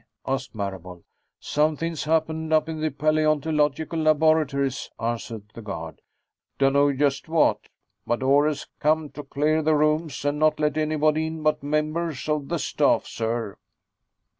[0.25, 1.03] asked Marable.
[1.39, 6.01] "Somethin's happened up in the paleontological laboratories," answered the guard.
[6.57, 7.69] "Dunno just what,
[8.07, 12.47] but orders come to clear the rooms and not let anybody in but members of
[12.49, 13.57] the staff, sir."